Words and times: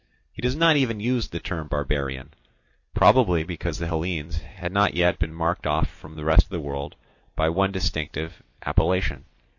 He 0.33 0.41
does 0.41 0.55
not 0.55 0.77
even 0.77 0.99
use 0.99 1.27
the 1.27 1.39
term 1.39 1.67
barbarian, 1.67 2.31
probably 2.95 3.43
because 3.43 3.77
the 3.77 3.85
Hellenes 3.85 4.41
had 4.41 4.71
not 4.71 4.95
yet 4.95 5.19
been 5.19 5.31
marked 5.31 5.67
off 5.67 5.87
from 5.87 6.15
the 6.15 6.25
rest 6.25 6.41
of 6.45 6.49
the 6.49 6.59
world 6.59 6.95
by 7.35 7.49
one 7.49 7.71
distinctive 7.71 8.41
appellation. 8.65 9.25